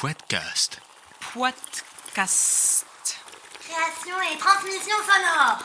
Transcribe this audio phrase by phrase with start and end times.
[0.00, 0.80] Podcast.
[1.34, 2.86] Podcast.
[3.60, 5.62] Création et transmission sonore.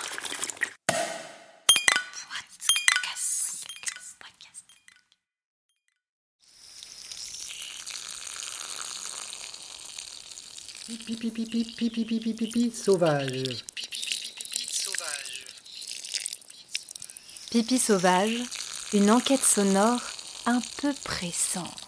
[10.86, 13.64] Pipi pipi pipi pipi pipi pipi sauvage.
[17.52, 18.42] Pipi sauvage,
[18.92, 20.02] une enquête sonore
[20.46, 21.85] un peu pressante.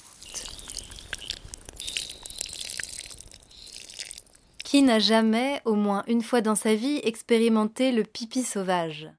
[4.84, 9.10] N'a jamais, au moins une fois dans sa vie, expérimenté le pipi sauvage?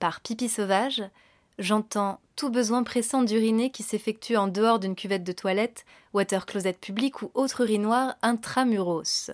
[0.00, 1.02] Par pipi sauvage,
[1.58, 6.72] j'entends tout besoin pressant d'uriner qui s'effectue en dehors d'une cuvette de toilette, water closet
[6.72, 9.30] public ou autre urinoir intramuros.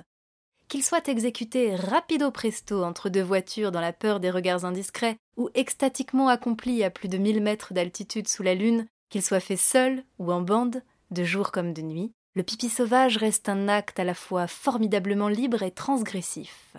[0.69, 5.49] Qu'il soit exécuté rapido presto entre deux voitures dans la peur des regards indiscrets, ou
[5.55, 10.05] extatiquement accompli à plus de 1000 mètres d'altitude sous la lune, qu'il soit fait seul
[10.19, 14.05] ou en bande, de jour comme de nuit, le pipi sauvage reste un acte à
[14.05, 16.77] la fois formidablement libre et transgressif.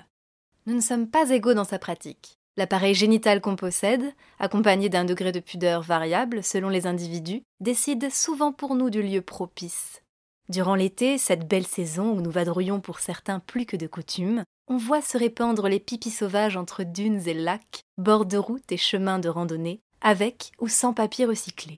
[0.66, 2.38] Nous ne sommes pas égaux dans sa pratique.
[2.56, 8.54] L'appareil génital qu'on possède, accompagné d'un degré de pudeur variable selon les individus, décide souvent
[8.54, 10.02] pour nous du lieu propice.
[10.48, 14.78] Durant l'été, cette belle saison où nous vadrouillons pour certains plus que de coutume, on
[14.78, 19.20] voit se répandre les pipis sauvages entre dunes et lacs, bords de routes et chemins
[19.20, 21.78] de randonnée, avec ou sans papier recyclé.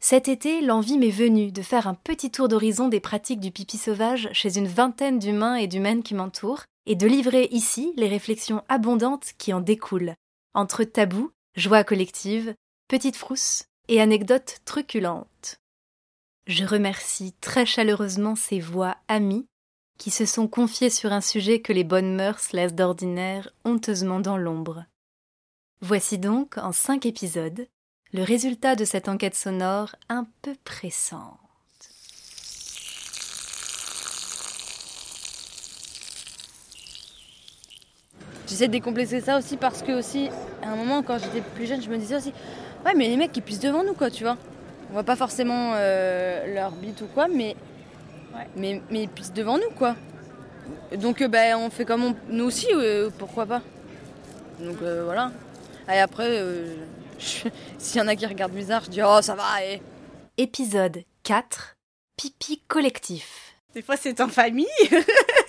[0.00, 3.78] Cet été, l'envie m'est venue de faire un petit tour d'horizon des pratiques du pipi
[3.78, 8.64] sauvage chez une vingtaine d'humains et d'humaines qui m'entourent, et de livrer ici les réflexions
[8.68, 10.14] abondantes qui en découlent,
[10.54, 12.54] entre tabous, joie collective,
[12.88, 15.58] petites frousses et anecdotes truculentes.
[16.46, 19.46] Je remercie très chaleureusement ces voix amies
[19.98, 24.38] qui se sont confiées sur un sujet que les bonnes mœurs laissent d'ordinaire honteusement dans
[24.38, 24.84] l'ombre.
[25.82, 27.66] Voici donc, en cinq épisodes,
[28.12, 31.38] le résultat de cette enquête sonore un peu pressante.
[38.46, 40.30] J'essaie de décomplexer ça aussi parce que aussi,
[40.62, 42.32] à un moment quand j'étais plus jeune, je me disais aussi,
[42.86, 44.38] ouais mais les mecs qui pissent devant nous quoi, tu vois.
[44.88, 47.56] On voit pas forcément euh, leur bite ou quoi, mais,
[48.56, 49.96] mais, mais ils pissent devant nous quoi.
[50.96, 53.60] Donc euh, ben, on fait comme on, nous aussi, euh, pourquoi pas.
[54.60, 55.30] Donc euh, voilà.
[55.92, 56.74] Et après, euh,
[57.78, 59.80] s'il y en a qui regardent bizarre, je dis oh ça va, eh.
[60.36, 61.76] Épisode 4
[62.16, 63.54] Pipi collectif.
[63.74, 64.66] Des fois, c'est en famille.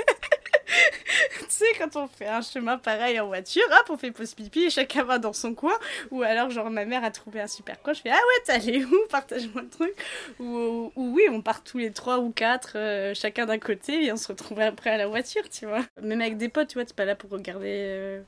[1.78, 5.04] quand on fait un chemin pareil en voiture, hop, on fait pause pipi et chacun
[5.04, 5.74] va dans son coin.
[6.12, 7.94] Ou alors, genre, ma mère a trouvé un super coin.
[7.94, 8.96] Je fais Ah ouais, t'es où?
[9.10, 9.94] Partage-moi le truc.
[10.40, 14.12] Ou, ou oui, on part tous les trois ou quatre, euh, chacun d'un côté, et
[14.12, 15.86] on se retrouve après à la voiture, tu vois.
[16.02, 17.68] Même avec des potes, tu vois, t'es pas là pour regarder.
[17.70, 18.22] euh,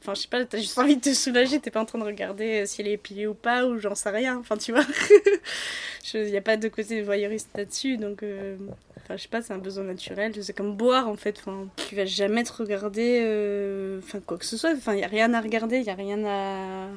[0.00, 2.04] Enfin, je sais pas, t'as juste envie de te soulager, t'es pas en train de
[2.04, 4.38] regarder euh, si elle est épilée ou pas, ou j'en sais rien.
[4.38, 4.84] Enfin, tu vois.
[6.14, 8.22] Il n'y a pas de côté voyeuriste là-dessus, donc.
[9.10, 10.32] Je sais pas, c'est un besoin naturel.
[10.42, 11.42] C'est comme boire en fait.
[11.88, 13.20] Tu vas jamais te regarder.
[13.22, 14.72] euh, quoi que ce soit.
[14.92, 15.78] Il y a rien à regarder.
[15.78, 16.88] Il y a rien à.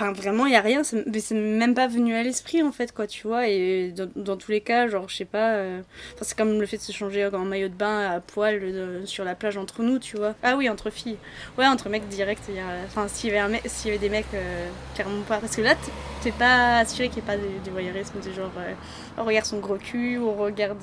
[0.00, 0.82] Enfin, vraiment, il y a rien.
[0.82, 3.48] c'est- même pas venu à l'esprit en fait, quoi, tu vois.
[3.48, 5.56] Et dans, dans tous les cas, genre, je sais pas.
[5.56, 5.82] euh,
[6.22, 9.24] c'est comme le fait de se changer en maillot de bain à poil euh, sur
[9.24, 10.34] la plage entre nous, tu vois.
[10.42, 11.18] Ah oui, entre filles.
[11.58, 12.42] Ouais, entre mecs direct.
[12.48, 15.38] y a- Enfin, s'il y avait s'il y avait des mecs, euh, clairement pas.
[15.38, 15.74] Parce que là,
[16.22, 18.52] t'es pas assuré qu'il n'y ait pas du, du voyeurisme, du genre.
[18.56, 18.72] euh,
[19.18, 20.82] on regarde son gros cul, on regarde.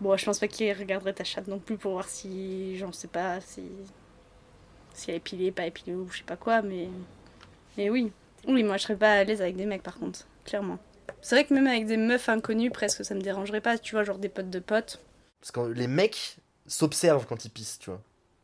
[0.00, 2.76] Bon, je pense pas qu'il regarderait ta chatte non plus pour voir si.
[2.76, 3.62] J'en sais pas, si.
[4.92, 6.88] Si elle est épilée, pas épilée ou je sais pas quoi, mais.
[7.78, 8.12] Mais oui.
[8.46, 10.78] Oui, moi je serais pas à l'aise avec des mecs par contre, clairement.
[11.22, 14.04] C'est vrai que même avec des meufs inconnues, presque ça me dérangerait pas, tu vois,
[14.04, 15.00] genre des potes de potes.
[15.40, 18.02] Parce que les mecs s'observent quand ils pissent, tu vois.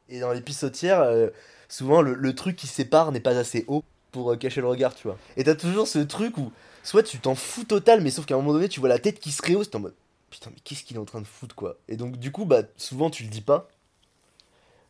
[0.08, 1.28] Et dans les pissotières, euh,
[1.68, 4.94] souvent le, le truc qui sépare n'est pas assez haut pour euh, cacher le regard,
[4.94, 5.18] tu vois.
[5.36, 6.52] Et t'as toujours ce truc où
[6.82, 9.18] soit tu t'en fous total, mais sauf qu'à un moment donné, tu vois la tête
[9.18, 9.94] qui se rehausse, t'es en mode
[10.34, 11.76] putain, mais qu'est-ce qu'il est en train de foutre, quoi.
[11.88, 13.68] Et donc, du coup, bah, souvent tu le dis pas.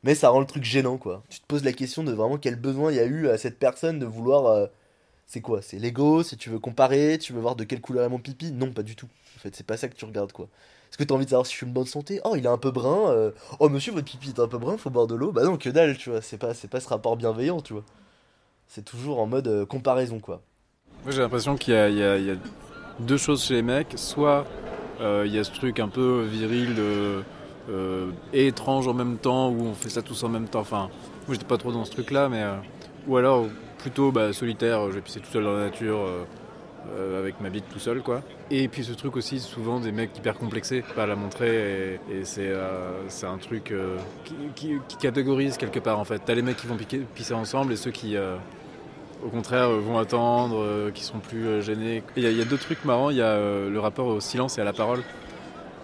[0.05, 1.23] Mais ça rend le truc gênant, quoi.
[1.31, 3.59] Tu te poses la question de vraiment quel besoin il y a eu à cette
[3.59, 4.47] personne de vouloir.
[4.47, 4.67] euh,
[5.27, 5.63] c'est quoi?
[5.63, 6.23] C'est l'ego?
[6.23, 7.19] Si tu veux comparer?
[7.19, 8.53] Tu veux voir de quelle couleur est mon pipi?
[8.53, 9.09] Non, pas du tout.
[9.37, 10.47] En fait, c'est pas ça que tu regardes, quoi.
[10.91, 12.21] Est-ce que t'as envie de savoir si je suis une bonne santé?
[12.25, 13.11] Oh, il est un peu brun.
[13.11, 15.33] euh, Oh, monsieur, votre pipi est un peu brun, faut boire de l'eau?
[15.33, 16.21] Bah non, que dalle, tu vois.
[16.21, 17.85] C'est pas, pas ce rapport bienveillant, tu vois.
[18.69, 20.43] C'est toujours en mode euh, comparaison, quoi.
[21.03, 22.37] Moi j'ai l'impression qu'il y, y a-
[23.01, 23.95] deux choses chez les mecs.
[23.97, 24.45] Soit
[25.01, 27.23] il y a ce truc un peu viril euh,
[27.71, 30.61] euh, et étrange en même temps, où on fait ça tous en même temps.
[30.61, 30.89] Enfin,
[31.27, 32.43] moi j'étais pas trop dans ce truc là, mais.
[32.43, 32.55] euh,
[33.07, 33.47] ou alors
[33.79, 35.99] plutôt bah, solitaire, je vais pisser tout seul dans la nature.
[35.99, 36.25] euh,
[37.19, 38.21] avec ma bite tout seul quoi.
[38.51, 42.25] Et puis ce truc aussi souvent des mecs hyper complexés, pas à la montrer et,
[42.25, 42.53] c'est
[43.27, 43.73] un truc
[44.55, 46.21] qui, catégorise quelque part en fait.
[46.25, 46.77] T'as les mecs qui vont
[47.15, 48.17] pisser ensemble et ceux qui,
[49.25, 52.03] au contraire, vont attendre, qui seront plus gênés.
[52.17, 53.09] Il y, a- deux trucs marrants.
[53.09, 55.03] Il y a le rapport au silence et à la parole.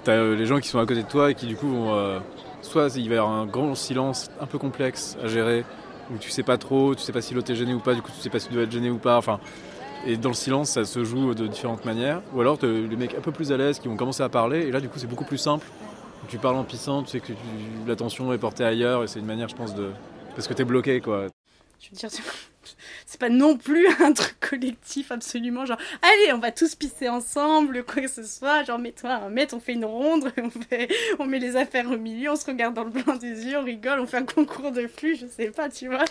[0.05, 1.95] T'as euh, les gens qui sont à côté de toi et qui du coup vont.
[1.95, 2.19] euh,
[2.63, 5.65] soit il va y avoir un grand silence un peu complexe à gérer,
[6.13, 8.03] où tu sais pas trop, tu sais pas si l'autre est gêné ou pas, du
[8.03, 9.17] coup tu sais pas si tu dois être gêné ou pas.
[9.17, 9.41] Enfin,
[10.07, 12.23] et dans le silence, ça se joue de différentes manières.
[12.35, 14.71] Ou alors les mecs un peu plus à l'aise qui vont commencer à parler, et
[14.71, 15.67] là du coup c'est beaucoup plus simple.
[16.29, 17.33] Tu parles en pissant, tu sais que
[17.87, 19.91] l'attention est portée ailleurs, et c'est une manière, je pense, de.
[20.37, 21.27] Parce que t'es bloqué quoi.
[21.81, 22.11] Je veux dire,
[23.11, 27.85] c'est- pas non plus un truc collectif absolument genre allez on va tous pisser ensemble
[27.85, 31.27] quoi que ce soit genre mets-toi un mètre on fait une ronde on fait on
[31.27, 34.01] met les affaires au milieu on se regarde dans le blanc des yeux on rigole
[34.01, 36.05] on fait un concours de flux je sais pas tu vois.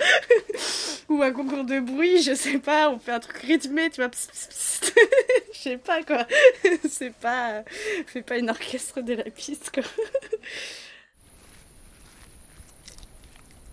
[1.10, 4.12] Ou un concours de bruit je sais pas on fait un truc rythmé tu vois
[5.54, 6.26] je sais pas quoi.
[6.88, 7.64] C'est pas
[8.14, 9.84] c'est pas une orchestre de la piste quoi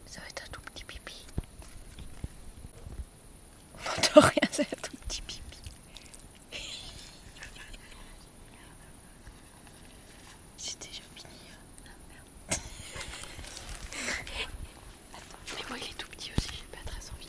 [0.06, 1.26] Ça va être un tout petit pipi.
[3.96, 5.40] On n'entend rien, c'est un tout petit pipi.
[10.58, 11.32] C'est déjà fini.
[11.50, 12.56] hein.
[15.56, 17.28] Mais moi, il est tout petit aussi, j'ai pas très envie.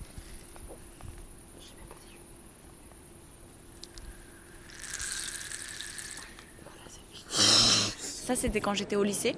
[7.99, 9.35] Ça, c'était quand j'étais au lycée.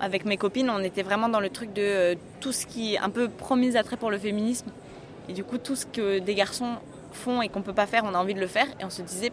[0.00, 2.98] Avec mes copines, on était vraiment dans le truc de euh, tout ce qui est
[2.98, 4.66] un peu promis attrait pour le féminisme.
[5.28, 6.76] Et du coup, tout ce que des garçons
[7.12, 8.66] font et qu'on peut pas faire, on a envie de le faire.
[8.80, 9.32] Et on se disait,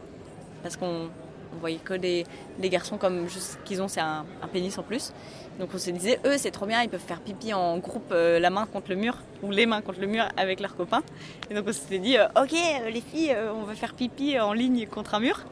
[0.63, 1.09] parce qu'on
[1.53, 2.25] on voyait que les,
[2.59, 5.13] les garçons comme juste ce qu'ils ont, c'est un, pénis en plus.
[5.59, 8.39] Donc on se disait, eux, c'est trop bien, ils peuvent faire pipi en groupe, euh,
[8.39, 11.03] la main contre le mur, ou les mains contre le mur avec leurs copains.
[11.49, 14.53] Et donc on s'était dit, euh, ok, euh, les filles, on va faire pipi en
[14.53, 15.43] ligne contre un mur.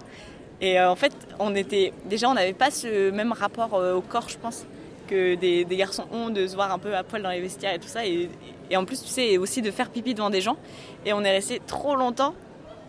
[0.62, 4.38] Et en fait, on était déjà, on n'avait pas ce même rapport au corps, je
[4.38, 4.66] pense,
[5.10, 7.80] que des, garçons ont de se voir un peu à poil dans les vestiaires et
[7.80, 8.06] tout ça.
[8.06, 8.30] Et,
[8.76, 10.58] en plus, tu sais, aussi de faire pipi devant des gens.
[11.06, 12.36] Et on est resté trop longtemps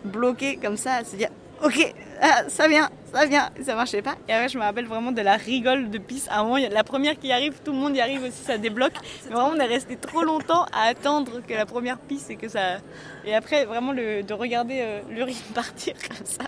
[0.03, 1.29] bloqué comme ça, à se dire,
[1.63, 4.15] ok, ah, ça vient, ça vient, ça marchait pas.
[4.27, 6.27] Et après, je me rappelle vraiment de la rigole de pisse.
[6.29, 8.93] À un moment, la première qui arrive, tout le monde y arrive aussi, ça débloque.
[9.25, 12.47] Mais vraiment, on est resté trop longtemps à attendre que la première pisse et que
[12.47, 12.77] ça.
[13.25, 16.43] Et après, vraiment, le, de regarder euh, l'urine partir comme ça,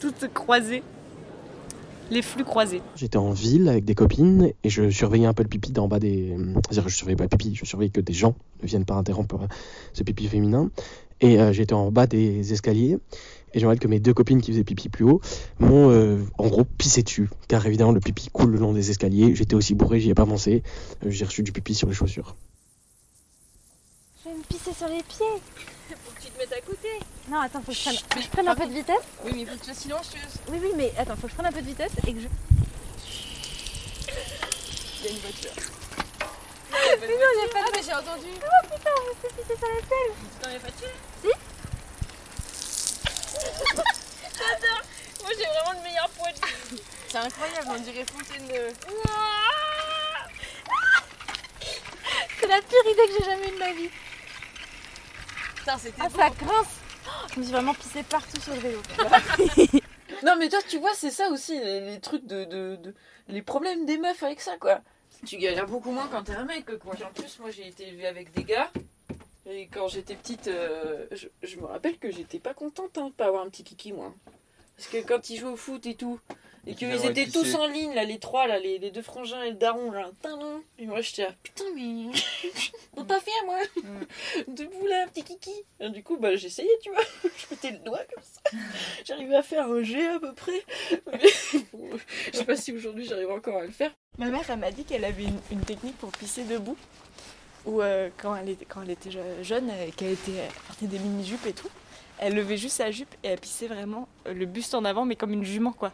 [0.00, 0.82] toutes croisées.
[2.10, 2.80] Les flux croisés.
[2.96, 5.98] J'étais en ville avec des copines et je surveillais un peu le pipi d'en bas
[5.98, 6.34] des.
[6.54, 9.46] C'est-à-dire, je surveillais pas le pipi, je surveillais que des gens ne viennent pas interrompre
[9.92, 10.70] ce pipi féminin.
[11.20, 12.98] Et euh, j'étais en bas des escaliers
[13.54, 15.20] et je me rappelle que mes deux copines qui faisaient pipi plus haut
[15.58, 17.28] m'ont euh, en gros pissé dessus.
[17.48, 19.34] Car évidemment, le pipi coule le long des escaliers.
[19.34, 20.62] J'étais aussi bourré, j'y ai pas pensé.
[21.04, 22.36] Euh, J'ai reçu du pipi sur les chaussures.
[24.24, 25.42] Je vais me pisser sur les pieds.
[25.88, 26.88] Faut que tu te mettes à côté.
[27.30, 27.82] Non, attends, faut que je
[28.28, 28.96] prenne, je un peu de vitesse.
[29.24, 30.34] Oui, mais il faut que tu sois silencieuse.
[30.48, 32.28] Oui, oui, mais attends, faut que je prenne un peu de vitesse et que je.
[35.00, 35.52] Il y a une voiture.
[37.00, 38.28] Mais non, il y a pas Ah, mais j'ai entendu.
[38.36, 40.12] Oh putain, on s'est pissé sur la selle.
[40.40, 40.92] T'en es pas tué
[41.22, 41.28] Si.
[44.38, 44.82] J'adore.
[45.22, 46.38] Moi, j'ai vraiment le meilleur poids de
[46.76, 46.82] vie.
[47.08, 48.72] C'est incroyable, on dirait fontaine de.
[52.40, 53.90] C'est la pire idée que j'ai jamais eue de ma vie.
[55.56, 56.18] Putain, c'était Ah, beau.
[56.18, 56.77] ça grince.
[57.32, 58.78] Je me suis vraiment pissé partout sur le vélo.
[60.24, 62.76] Non, mais toi, tu vois, c'est ça aussi, les, trucs de,
[63.28, 64.80] Les problèmes des meufs avec ça, quoi.
[65.24, 66.94] Tu galères beaucoup moins quand t'es un mec, quoi.
[66.94, 68.70] En plus, moi, j'ai été élevée avec des gars.
[69.46, 73.12] Et quand j'étais petite, euh, je, je me rappelle que j'étais pas contente hein, de
[73.12, 74.12] pas avoir un petit kiki, moi.
[74.76, 76.20] Parce que quand ils jouaient au foot et tout,
[76.68, 79.50] et qu'ils étaient tous en ligne, là, les trois, là, les, les deux frangins et
[79.50, 80.10] le daron, là,
[80.78, 82.06] et moi j'étais là, putain, mais
[82.96, 83.58] on pas faire, moi,
[84.48, 85.50] debout là, un petit kiki.
[85.80, 88.58] Et du coup, bah, j'essayais, tu vois, je mettais le doigt comme ça,
[89.04, 90.62] j'arrivais à faire un G à peu près.
[91.10, 91.20] Mais
[91.72, 91.90] bon,
[92.32, 93.92] je sais pas si aujourd'hui j'arrive encore à le faire.
[94.18, 96.76] Ma mère, elle m'a dit qu'elle avait une, une technique pour pisser debout.
[97.66, 100.86] Ou euh, quand, elle était, quand elle était je- jeune, euh, qu'elle était elle portait
[100.86, 101.68] des mini-jupes et tout,
[102.18, 105.16] elle levait juste sa jupe et elle pissait vraiment euh, le buste en avant, mais
[105.16, 105.92] comme une jument, quoi.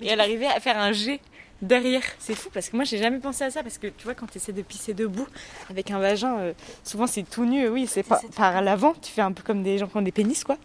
[0.00, 1.20] Et elle arrivait à faire un G
[1.62, 2.02] derrière.
[2.18, 3.62] C'est fou parce que moi, j'ai jamais pensé à ça.
[3.62, 5.26] Parce que tu vois, quand tu essaies de pisser debout
[5.68, 6.52] avec un vagin, euh,
[6.84, 9.76] souvent c'est tout nu, oui, c'est pas par l'avant, tu fais un peu comme des
[9.78, 10.56] gens qui ont des pénis, quoi.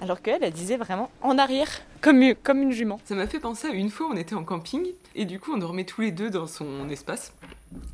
[0.00, 1.68] Alors qu'elle, elle disait vraiment en arrière,
[2.00, 3.00] comme, une- comme une jument.
[3.04, 4.86] Ça m'a fait penser à une fois, on était en camping
[5.16, 7.32] et du coup on dormait tous les deux dans son espace,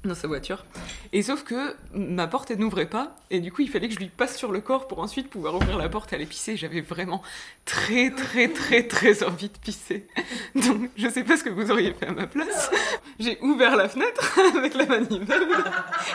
[0.04, 0.64] dans sa voiture.
[1.12, 3.99] Et sauf que ma porte elle n'ouvrait pas et du coup il fallait que je
[4.00, 6.56] lui passe sur le corps pour ensuite pouvoir ouvrir la porte et aller pisser.
[6.56, 7.22] J'avais vraiment
[7.64, 10.06] très très très très envie de pisser.
[10.54, 12.70] Donc je sais pas ce que vous auriez fait à ma place.
[13.18, 15.42] J'ai ouvert la fenêtre avec la manivelle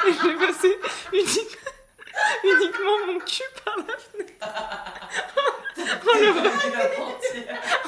[0.07, 0.75] et j'ai passé
[1.13, 1.57] unique-
[2.43, 3.95] uniquement mon cul par la
[5.85, 6.29] en le,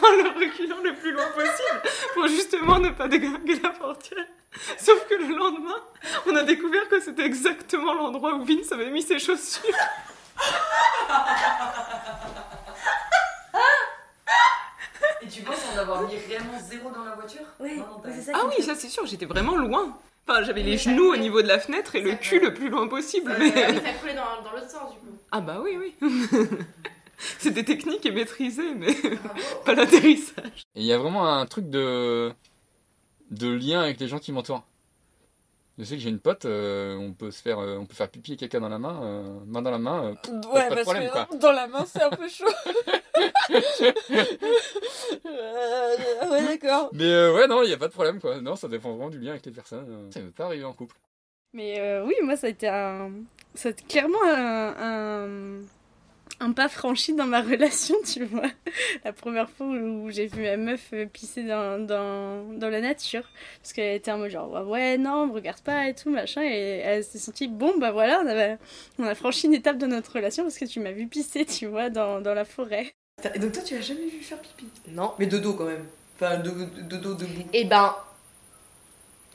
[0.03, 1.81] en le reculant le plus loin possible
[2.13, 4.25] pour justement ne pas déglinguer la portière.
[4.77, 5.75] Sauf que le lendemain,
[6.25, 9.73] on a découvert que c'était exactement l'endroit où Vince avait mis ses chaussures.
[15.21, 17.41] Et tu penses en avoir mis réellement zéro dans la voiture?
[17.59, 19.97] Non, non, ça Ah oui, fait- ça c'est sûr, j'étais vraiment loin.
[20.27, 22.87] Enfin, j'avais les genoux au niveau de la fenêtre et le cul le plus loin
[22.87, 23.31] possible.
[23.31, 25.17] Ça, mais- oui, ça coulait dans, dans l'autre sens du coup.
[25.31, 25.95] Ah bah oui, oui.
[27.39, 28.93] C'était technique et maîtrisé, mais
[29.65, 30.63] pas l'atterrissage.
[30.75, 32.31] Et il y a vraiment un truc de,
[33.31, 34.63] de lien avec les gens qui m'entourent.
[35.79, 38.09] Je sais que j'ai une pote, euh, on peut se faire, euh, on peut faire
[38.09, 40.05] pipi et caca dans la main, euh, main dans la main.
[40.05, 40.11] euh,
[40.51, 41.27] Ouais, pas de parce problème, que quoi.
[41.37, 42.45] dans la main, c'est un peu chaud.
[45.25, 46.89] Euh, ouais, d'accord.
[46.93, 48.39] Mais euh, ouais, non, il y a pas de problème quoi.
[48.41, 49.85] Non, ça dépend vraiment du lien avec les personnes.
[49.89, 50.11] euh.
[50.11, 50.95] Ça m'est pas arrivé en couple.
[51.53, 53.11] Mais euh, oui, moi, ça a été un.
[53.55, 55.61] Ça a été clairement un, un.
[56.39, 58.49] Un pas franchi dans ma relation, tu vois.
[59.03, 63.23] La première fois où j'ai vu ma meuf euh, pisser dans, dans, dans la nature.
[63.61, 66.43] Parce qu'elle était en mode genre, ouais, ouais, non, me regarde pas et tout, machin.
[66.43, 68.57] Et elle s'est sentie, bon, bah voilà, on, avait,
[68.99, 71.65] on a franchi une étape de notre relation parce que tu m'as vu pisser, tu
[71.65, 72.93] vois, dans, dans la forêt.
[73.33, 74.67] Et donc toi, tu l'as jamais vu faire pipi?
[74.89, 75.13] Non.
[75.17, 75.85] Mais de dos quand même.
[76.15, 77.47] Enfin, de, de, de dos debout.
[77.53, 77.95] Et ben,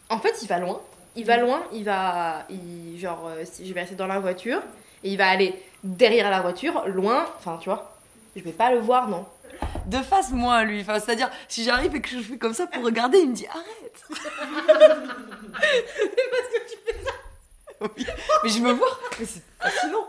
[0.08, 0.80] en fait, il va loin.
[1.16, 2.46] Il va loin, il va.
[2.48, 4.62] Il, genre, euh, si je vais rester dans la voiture,
[5.04, 7.96] et il va aller derrière la voiture, loin, enfin, tu vois.
[8.36, 9.26] Je vais pas le voir, non.
[9.86, 10.80] De face, moi, lui.
[10.80, 13.46] Enfin, c'est-à-dire, si j'arrive et que je fais comme ça pour regarder, il me dit
[13.46, 14.04] arrête.
[17.80, 18.06] Oui.
[18.44, 18.98] Mais je me vois.
[19.18, 20.06] Mais c'est fascinant.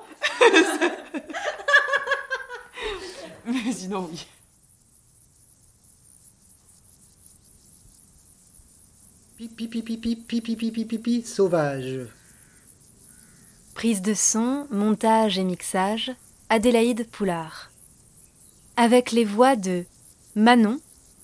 [3.46, 4.28] Mais sinon, oui.
[9.38, 12.08] Pipi, pipi, pipi, pipi, pipi, pipi, sauvage.
[13.74, 16.12] Prise de son, montage et mixage,
[16.50, 17.72] Adélaïde Poulard.
[18.76, 19.86] Avec les voix de
[20.36, 20.80] Manon,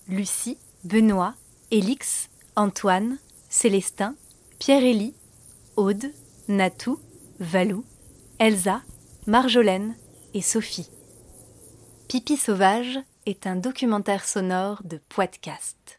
[0.07, 1.35] Lucie, Benoît,
[1.71, 3.17] Élix, Antoine,
[3.49, 4.15] Célestin,
[4.57, 5.13] Pierre-Élie,
[5.75, 6.11] Aude,
[6.47, 6.99] Natou,
[7.39, 7.85] Valou,
[8.39, 8.81] Elsa,
[9.27, 9.95] Marjolaine
[10.33, 10.89] et Sophie.
[12.07, 15.98] Pipi sauvage est un documentaire sonore de Podcast.